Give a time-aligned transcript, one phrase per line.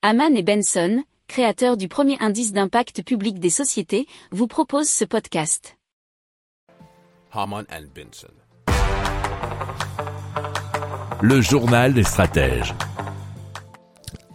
[0.00, 5.76] Haman et Benson, créateurs du premier indice d'impact public des sociétés, vous proposent ce podcast.
[7.32, 8.28] Haman and Benson.
[11.20, 12.76] Le journal des stratèges.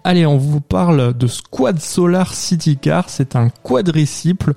[0.04, 3.08] Allez, on vous parle de Squad Solar City Car.
[3.08, 4.56] C'est un quadricycle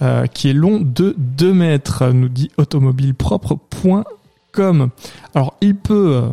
[0.00, 4.88] euh, qui est long de 2 mètres, nous dit automobilepropre.com.
[5.34, 6.30] Alors, il peut euh,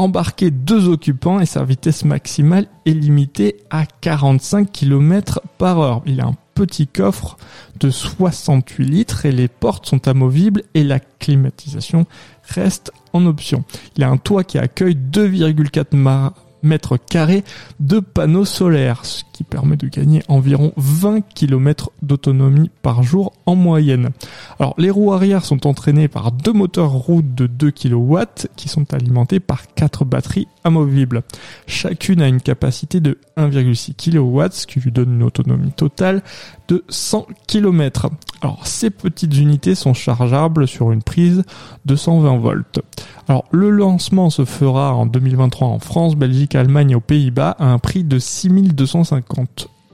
[0.00, 6.02] embarquer deux occupants et sa vitesse maximale est limitée à 45 km par heure.
[6.06, 7.36] Il a un petit coffre
[7.78, 12.06] de 68 litres et les portes sont amovibles et la climatisation
[12.42, 13.64] reste en option.
[13.96, 17.44] Il a un toit qui accueille 2,4 mètres carrés
[17.78, 19.04] de panneaux solaires,
[19.44, 24.10] permet de gagner environ 20 km d'autonomie par jour en moyenne.
[24.58, 28.18] Alors les roues arrière sont entraînées par deux moteurs roues de 2 kW
[28.56, 31.22] qui sont alimentés par quatre batteries amovibles.
[31.66, 36.22] Chacune a une capacité de 1,6 kW, ce qui lui donne une autonomie totale
[36.68, 38.10] de 100 km.
[38.42, 41.44] Alors ces petites unités sont chargeables sur une prise
[41.84, 42.80] de 120 volts.
[43.28, 47.66] Alors le lancement se fera en 2023 en France, Belgique, Allemagne et aux Pays-Bas à
[47.66, 49.29] un prix de 6250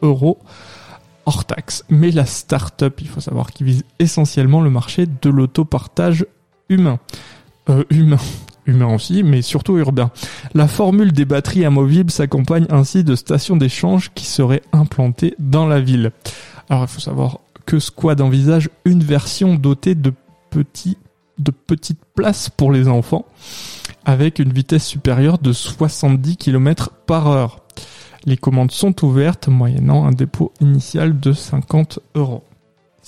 [0.02, 0.38] euros
[1.26, 1.84] hors taxe.
[1.88, 6.26] Mais la start-up, il faut savoir qu'il vise essentiellement le marché de l'autopartage
[6.68, 6.98] humain.
[7.68, 8.18] Euh, humain.
[8.68, 10.10] Humain aussi, mais surtout urbain.
[10.52, 15.80] La formule des batteries amovibles s'accompagne ainsi de stations d'échange qui seraient implantées dans la
[15.80, 16.10] ville.
[16.68, 20.12] Alors il faut savoir que Squad envisage une version dotée de
[20.50, 20.98] petits
[21.38, 23.24] de petites places pour les enfants
[24.04, 27.60] avec une vitesse supérieure de 70 km par heure.
[28.26, 32.42] Les commandes sont ouvertes moyennant un dépôt initial de 50 euros.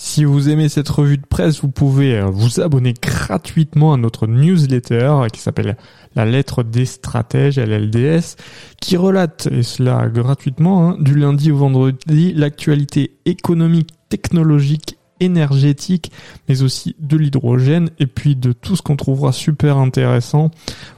[0.00, 4.28] Si vous aimez cette revue de presse, vous pouvez euh, vous abonner gratuitement à notre
[4.28, 5.76] newsletter qui s'appelle
[6.14, 8.36] La lettre des stratèges, LLDS,
[8.80, 16.12] qui relate, et cela gratuitement, hein, du lundi au vendredi, l'actualité économique, technologique énergétique,
[16.48, 20.52] mais aussi de l'hydrogène et puis de tout ce qu'on trouvera super intéressant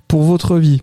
[0.08, 0.82] pour votre vie.